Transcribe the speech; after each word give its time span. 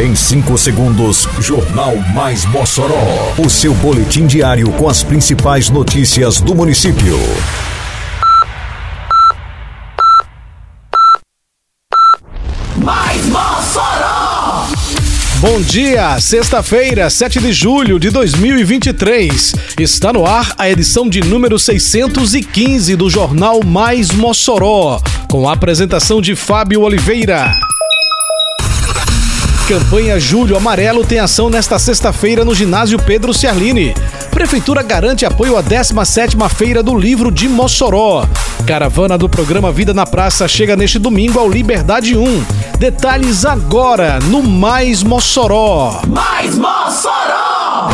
Em 0.00 0.14
5 0.14 0.56
segundos, 0.56 1.28
Jornal 1.40 1.94
Mais 2.14 2.46
Mossoró. 2.46 3.34
O 3.36 3.50
seu 3.50 3.74
boletim 3.74 4.26
diário 4.26 4.72
com 4.72 4.88
as 4.88 5.02
principais 5.02 5.68
notícias 5.68 6.40
do 6.40 6.54
município. 6.54 7.18
Mais 12.78 13.26
Mossoró! 13.26 14.68
Bom 15.38 15.60
dia, 15.60 16.18
sexta-feira, 16.18 17.10
7 17.10 17.38
de 17.38 17.52
julho 17.52 18.00
de 18.00 18.08
2023. 18.08 19.54
Está 19.78 20.14
no 20.14 20.24
ar 20.24 20.54
a 20.56 20.70
edição 20.70 21.10
de 21.10 21.20
número 21.20 21.58
615 21.58 22.96
do 22.96 23.10
Jornal 23.10 23.62
Mais 23.62 24.12
Mossoró, 24.12 24.98
com 25.28 25.46
a 25.46 25.52
apresentação 25.52 26.22
de 26.22 26.34
Fábio 26.34 26.80
Oliveira. 26.80 27.69
Campanha 29.70 30.18
Julho 30.18 30.56
Amarelo 30.56 31.04
tem 31.04 31.20
ação 31.20 31.48
nesta 31.48 31.78
sexta-feira 31.78 32.44
no 32.44 32.52
ginásio 32.52 32.98
Pedro 32.98 33.32
Ciarline. 33.32 33.94
Prefeitura 34.32 34.82
garante 34.82 35.24
apoio 35.24 35.56
à 35.56 35.62
17ª 35.62 36.48
Feira 36.48 36.82
do 36.82 36.98
Livro 36.98 37.30
de 37.30 37.48
Mossoró. 37.48 38.26
Caravana 38.66 39.16
do 39.16 39.28
programa 39.28 39.70
Vida 39.70 39.94
na 39.94 40.04
Praça 40.04 40.48
chega 40.48 40.74
neste 40.74 40.98
domingo 40.98 41.38
ao 41.38 41.48
Liberdade 41.48 42.18
1. 42.18 42.44
Detalhes 42.80 43.44
agora 43.44 44.18
no 44.18 44.42
Mais 44.42 45.04
Mossoró. 45.04 46.00
Mais 46.04 46.58
Mossoró! 46.58 47.90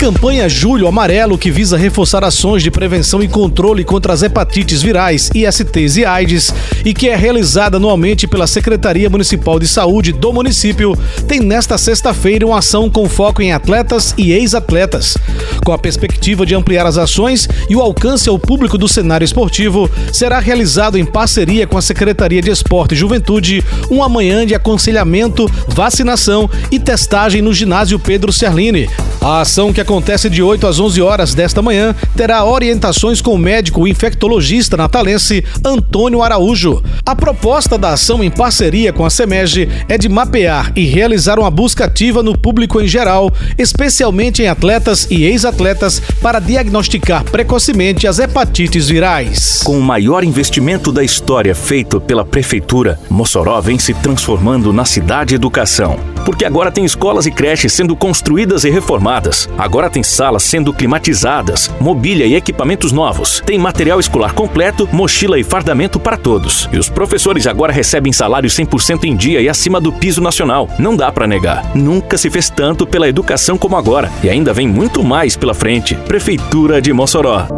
Campanha 0.00 0.48
Julho 0.48 0.86
Amarelo, 0.86 1.36
que 1.36 1.50
visa 1.50 1.76
reforçar 1.76 2.24
ações 2.24 2.62
de 2.62 2.70
prevenção 2.70 3.22
e 3.22 3.28
controle 3.28 3.84
contra 3.84 4.14
as 4.14 4.22
hepatites 4.22 4.80
virais, 4.80 5.28
ISTs 5.34 5.98
e 5.98 6.06
AIDS, 6.06 6.54
e 6.86 6.94
que 6.94 7.10
é 7.10 7.14
realizada 7.14 7.76
anualmente 7.76 8.26
pela 8.26 8.46
Secretaria 8.46 9.10
Municipal 9.10 9.60
de 9.60 9.68
Saúde 9.68 10.12
do 10.12 10.32
município, 10.32 10.96
tem 11.28 11.40
nesta 11.40 11.76
sexta-feira 11.76 12.46
uma 12.46 12.60
ação 12.60 12.88
com 12.88 13.06
foco 13.10 13.42
em 13.42 13.52
atletas 13.52 14.14
e 14.16 14.32
ex-atletas. 14.32 15.18
Com 15.66 15.72
a 15.74 15.78
perspectiva 15.78 16.46
de 16.46 16.54
ampliar 16.54 16.86
as 16.86 16.96
ações 16.96 17.46
e 17.68 17.76
o 17.76 17.82
alcance 17.82 18.26
ao 18.26 18.38
público 18.38 18.78
do 18.78 18.88
cenário 18.88 19.26
esportivo, 19.26 19.86
será 20.10 20.38
realizado 20.38 20.96
em 20.96 21.04
parceria 21.04 21.66
com 21.66 21.76
a 21.76 21.82
Secretaria 21.82 22.40
de 22.40 22.50
Esporte 22.50 22.94
e 22.94 22.98
Juventude 22.98 23.62
um 23.90 24.02
amanhã 24.02 24.46
de 24.46 24.54
aconselhamento, 24.54 25.46
vacinação 25.68 26.48
e 26.70 26.78
testagem 26.78 27.42
no 27.42 27.52
ginásio 27.52 27.98
Pedro 27.98 28.32
Serline. 28.32 28.88
A 29.22 29.42
ação 29.42 29.70
que 29.70 29.82
acontece 29.82 30.30
de 30.30 30.42
8 30.42 30.66
às 30.66 30.80
11 30.80 31.02
horas 31.02 31.34
desta 31.34 31.60
manhã 31.60 31.94
terá 32.16 32.42
orientações 32.42 33.20
com 33.20 33.34
o 33.34 33.38
médico 33.38 33.86
infectologista 33.86 34.78
natalense 34.78 35.44
Antônio 35.62 36.22
Araújo. 36.22 36.82
A 37.04 37.14
proposta 37.14 37.76
da 37.76 37.92
ação 37.92 38.24
em 38.24 38.30
parceria 38.30 38.94
com 38.94 39.04
a 39.04 39.10
SEMEG 39.10 39.68
é 39.90 39.98
de 39.98 40.08
mapear 40.08 40.72
e 40.74 40.86
realizar 40.86 41.38
uma 41.38 41.50
busca 41.50 41.84
ativa 41.84 42.22
no 42.22 42.36
público 42.36 42.80
em 42.80 42.88
geral, 42.88 43.30
especialmente 43.58 44.42
em 44.42 44.48
atletas 44.48 45.06
e 45.10 45.24
ex-atletas, 45.24 46.00
para 46.22 46.40
diagnosticar 46.40 47.22
precocemente 47.24 48.06
as 48.06 48.18
hepatites 48.18 48.88
virais. 48.88 49.60
Com 49.62 49.78
o 49.78 49.82
maior 49.82 50.24
investimento 50.24 50.90
da 50.90 51.04
história 51.04 51.54
feito 51.54 52.00
pela 52.00 52.24
Prefeitura, 52.24 52.98
Mossoró 53.10 53.60
vem 53.60 53.78
se 53.78 53.92
transformando 53.92 54.72
na 54.72 54.86
cidade 54.86 55.34
educação. 55.34 55.98
Porque 56.24 56.44
agora 56.44 56.70
tem 56.70 56.84
escolas 56.84 57.26
e 57.26 57.30
creches 57.30 57.72
sendo 57.72 57.94
construídas 57.94 58.64
e 58.64 58.70
reformadas. 58.70 59.09
Agora 59.58 59.90
tem 59.90 60.02
salas 60.02 60.44
sendo 60.44 60.72
climatizadas, 60.72 61.70
mobília 61.80 62.26
e 62.26 62.34
equipamentos 62.34 62.92
novos. 62.92 63.42
Tem 63.44 63.58
material 63.58 63.98
escolar 63.98 64.32
completo, 64.34 64.88
mochila 64.92 65.38
e 65.38 65.42
fardamento 65.42 65.98
para 65.98 66.16
todos. 66.16 66.68
E 66.72 66.78
os 66.78 66.88
professores 66.88 67.46
agora 67.46 67.72
recebem 67.72 68.12
salário 68.12 68.48
100% 68.48 69.04
em 69.04 69.16
dia 69.16 69.40
e 69.40 69.48
acima 69.48 69.80
do 69.80 69.92
piso 69.92 70.20
nacional. 70.20 70.68
Não 70.78 70.94
dá 70.94 71.10
para 71.10 71.26
negar. 71.26 71.74
Nunca 71.74 72.16
se 72.16 72.30
fez 72.30 72.48
tanto 72.48 72.86
pela 72.86 73.08
educação 73.08 73.58
como 73.58 73.76
agora. 73.76 74.10
E 74.22 74.30
ainda 74.30 74.52
vem 74.52 74.68
muito 74.68 75.02
mais 75.02 75.36
pela 75.36 75.54
frente. 75.54 75.94
Prefeitura 75.94 76.80
de 76.80 76.92
Mossoró. 76.92 77.48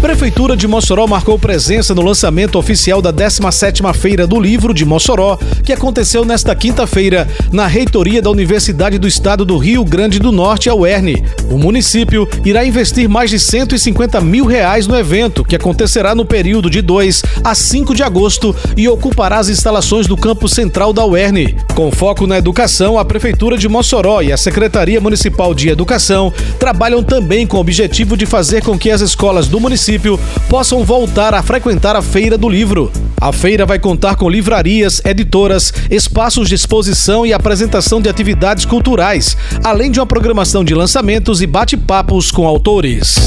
Prefeitura 0.00 0.56
de 0.56 0.66
Mossoró 0.66 1.06
marcou 1.06 1.38
presença 1.38 1.94
no 1.94 2.00
lançamento 2.00 2.58
oficial 2.58 3.02
da 3.02 3.12
17ª 3.12 3.92
Feira 3.92 4.26
do 4.26 4.40
Livro 4.40 4.72
de 4.72 4.86
Mossoró, 4.86 5.38
que 5.62 5.74
aconteceu 5.74 6.24
nesta 6.24 6.54
quinta-feira 6.54 7.28
na 7.52 7.66
reitoria 7.66 8.22
da 8.22 8.30
Universidade 8.30 8.98
do 8.98 9.06
Estado 9.06 9.44
do 9.44 9.58
Rio 9.58 9.84
Grande 9.84 10.18
do 10.18 10.32
Norte, 10.32 10.70
a 10.70 10.74
UERN. 10.74 11.22
O 11.50 11.58
município 11.58 12.26
irá 12.46 12.64
investir 12.64 13.10
mais 13.10 13.28
de 13.28 13.38
150 13.38 14.22
mil 14.22 14.46
reais 14.46 14.86
no 14.86 14.96
evento, 14.96 15.44
que 15.44 15.54
acontecerá 15.54 16.14
no 16.14 16.24
período 16.24 16.70
de 16.70 16.80
2 16.80 17.22
a 17.44 17.54
5 17.54 17.94
de 17.94 18.02
agosto 18.02 18.56
e 18.78 18.88
ocupará 18.88 19.36
as 19.36 19.50
instalações 19.50 20.06
do 20.06 20.16
campo 20.16 20.48
central 20.48 20.94
da 20.94 21.04
UERN. 21.04 21.54
Com 21.74 21.92
foco 21.92 22.26
na 22.26 22.38
educação, 22.38 22.98
a 22.98 23.04
Prefeitura 23.04 23.58
de 23.58 23.68
Mossoró 23.68 24.22
e 24.22 24.32
a 24.32 24.38
Secretaria 24.38 25.00
Municipal 25.00 25.54
de 25.54 25.68
Educação 25.68 26.32
trabalham 26.58 27.02
também 27.02 27.46
com 27.46 27.58
o 27.58 27.60
objetivo 27.60 28.16
de 28.16 28.24
fazer 28.24 28.62
com 28.62 28.78
que 28.78 28.90
as 28.90 29.02
escolas 29.02 29.46
do 29.46 29.60
município 29.60 29.89
município 29.90 30.20
possam 30.48 30.84
voltar 30.84 31.34
a 31.34 31.42
frequentar 31.42 31.96
a 31.96 32.02
Feira 32.02 32.38
do 32.38 32.48
Livro. 32.48 32.92
A 33.20 33.32
feira 33.32 33.66
vai 33.66 33.78
contar 33.78 34.14
com 34.14 34.30
livrarias, 34.30 35.02
editoras, 35.04 35.72
espaços 35.90 36.48
de 36.48 36.54
exposição 36.54 37.26
e 37.26 37.32
apresentação 37.32 38.00
de 38.00 38.08
atividades 38.08 38.64
culturais, 38.64 39.36
além 39.64 39.90
de 39.90 39.98
uma 39.98 40.06
programação 40.06 40.64
de 40.64 40.74
lançamentos 40.74 41.42
e 41.42 41.46
bate-papos 41.46 42.30
com 42.30 42.46
autores. 42.46 43.18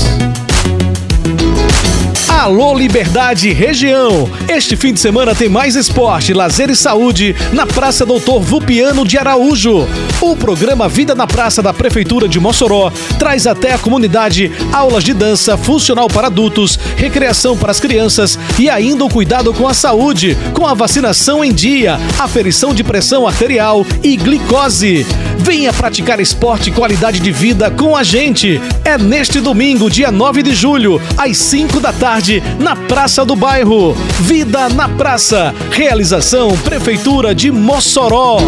Alô 2.33 2.73
Liberdade 2.73 3.53
Região! 3.53 4.29
Este 4.49 4.75
fim 4.75 4.91
de 4.91 4.99
semana 4.99 5.35
tem 5.35 5.47
mais 5.47 5.75
esporte, 5.75 6.33
lazer 6.33 6.69
e 6.69 6.75
saúde 6.75 7.35
na 7.53 7.65
Praça 7.65 8.05
Doutor 8.05 8.41
Vupiano 8.41 9.07
de 9.07 9.17
Araújo. 9.19 9.87
O 10.19 10.35
programa 10.35 10.89
Vida 10.89 11.13
na 11.13 11.27
Praça 11.27 11.61
da 11.61 11.71
Prefeitura 11.71 12.27
de 12.27 12.39
Mossoró 12.39 12.91
traz 13.19 13.45
até 13.45 13.73
a 13.73 13.77
comunidade 13.77 14.51
aulas 14.73 15.03
de 15.03 15.13
dança 15.13 15.55
funcional 15.55 16.07
para 16.07 16.27
adultos, 16.27 16.77
recreação 16.97 17.55
para 17.55 17.71
as 17.71 17.79
crianças 17.79 18.37
e 18.59 18.67
ainda 18.67 19.05
o 19.05 19.09
cuidado 19.09 19.53
com 19.53 19.67
a 19.67 19.73
saúde, 19.73 20.35
com 20.53 20.65
a 20.65 20.73
vacinação 20.73 21.45
em 21.45 21.53
dia, 21.53 21.99
aferição 22.19 22.73
de 22.73 22.83
pressão 22.83 23.27
arterial 23.27 23.85
e 24.01 24.17
glicose. 24.17 25.05
Venha 25.37 25.73
praticar 25.73 26.19
esporte 26.19 26.69
e 26.69 26.73
qualidade 26.73 27.19
de 27.19 27.31
vida 27.31 27.69
com 27.71 27.95
a 27.95 28.03
gente. 28.03 28.61
É 28.83 28.97
neste 28.97 29.39
domingo, 29.39 29.89
dia 29.89 30.11
9 30.11 30.43
de 30.43 30.53
julho, 30.53 31.01
às 31.17 31.37
5 31.37 31.79
da 31.79 31.91
tarde, 31.91 32.41
na 32.59 32.75
Praça 32.75 33.25
do 33.25 33.35
Bairro. 33.35 33.93
Vida 34.19 34.69
na 34.69 34.87
Praça. 34.87 35.53
Realização 35.71 36.57
Prefeitura 36.57 37.33
de 37.33 37.51
Mossoró. 37.51 38.39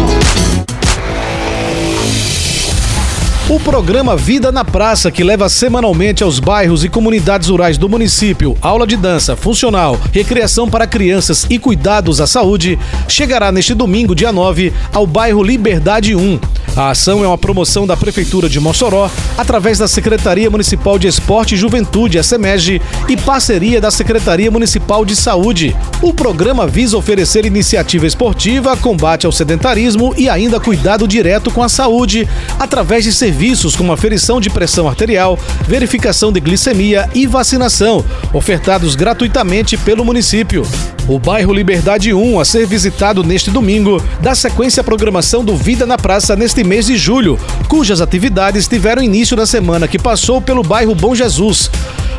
O 3.48 3.60
programa 3.60 4.16
Vida 4.16 4.50
na 4.50 4.64
Praça, 4.64 5.08
que 5.08 5.22
leva 5.22 5.48
semanalmente 5.48 6.24
aos 6.24 6.40
bairros 6.40 6.82
e 6.82 6.88
comunidades 6.88 7.48
rurais 7.48 7.78
do 7.78 7.88
município 7.88 8.58
aula 8.60 8.84
de 8.84 8.96
dança 8.96 9.36
funcional, 9.36 9.96
recreação 10.12 10.68
para 10.68 10.84
crianças 10.84 11.46
e 11.48 11.56
cuidados 11.56 12.20
à 12.20 12.26
saúde, 12.26 12.76
chegará 13.06 13.52
neste 13.52 13.72
domingo, 13.72 14.16
dia 14.16 14.32
9, 14.32 14.72
ao 14.92 15.06
bairro 15.06 15.44
Liberdade 15.44 16.16
1. 16.16 16.40
A 16.76 16.90
ação 16.90 17.24
é 17.24 17.26
uma 17.26 17.38
promoção 17.38 17.86
da 17.86 17.96
Prefeitura 17.96 18.50
de 18.50 18.60
Mossoró, 18.60 19.10
através 19.38 19.78
da 19.78 19.88
Secretaria 19.88 20.50
Municipal 20.50 20.98
de 20.98 21.06
Esporte 21.06 21.54
e 21.54 21.56
Juventude, 21.56 22.18
a 22.18 22.22
SEMEG, 22.22 22.82
e 23.08 23.16
parceria 23.16 23.80
da 23.80 23.90
Secretaria 23.90 24.50
Municipal 24.50 25.02
de 25.02 25.16
Saúde. 25.16 25.74
O 26.02 26.12
programa 26.12 26.66
visa 26.66 26.98
oferecer 26.98 27.46
iniciativa 27.46 28.06
esportiva, 28.06 28.76
combate 28.76 29.24
ao 29.24 29.32
sedentarismo 29.32 30.12
e 30.18 30.28
ainda 30.28 30.60
cuidado 30.60 31.08
direto 31.08 31.50
com 31.50 31.62
a 31.62 31.68
saúde, 31.70 32.28
através 32.60 33.04
de 33.04 33.12
serviços 33.14 33.74
como 33.74 33.90
aferição 33.90 34.38
de 34.38 34.50
pressão 34.50 34.86
arterial, 34.86 35.38
verificação 35.66 36.30
de 36.30 36.40
glicemia 36.40 37.08
e 37.14 37.26
vacinação, 37.26 38.04
ofertados 38.34 38.94
gratuitamente 38.94 39.78
pelo 39.78 40.04
município. 40.04 40.66
O 41.08 41.20
bairro 41.20 41.52
Liberdade 41.52 42.12
1, 42.12 42.40
a 42.40 42.44
ser 42.44 42.66
visitado 42.66 43.22
neste 43.22 43.48
domingo, 43.48 44.02
dá 44.20 44.34
sequência 44.34 44.80
à 44.80 44.84
programação 44.84 45.44
do 45.44 45.56
Vida 45.56 45.86
na 45.86 45.96
Praça 45.96 46.34
neste 46.34 46.64
mês 46.64 46.86
de 46.86 46.96
julho, 46.96 47.38
cujas 47.68 48.00
atividades 48.00 48.66
tiveram 48.66 49.00
início 49.00 49.36
na 49.36 49.46
semana 49.46 49.86
que 49.86 50.00
passou 50.00 50.42
pelo 50.42 50.64
bairro 50.64 50.96
Bom 50.96 51.14
Jesus. 51.14 51.70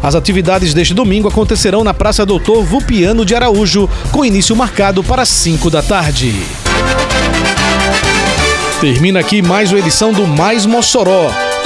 As 0.02 0.16
atividades 0.16 0.74
deste 0.74 0.94
domingo 0.94 1.28
acontecerão 1.28 1.84
na 1.84 1.94
Praça 1.94 2.26
Doutor 2.26 2.64
Vupiano 2.64 3.26
de 3.26 3.36
Araújo, 3.36 3.90
com 4.10 4.24
início 4.24 4.56
marcado 4.56 5.04
para 5.04 5.26
5 5.26 5.70
da 5.70 5.82
tarde. 5.82 6.34
Termina 8.80 9.20
aqui 9.20 9.42
mais 9.42 9.70
uma 9.70 9.80
edição 9.80 10.14
do 10.14 10.26
Mais 10.26 10.66
Mossoró, 10.66 11.30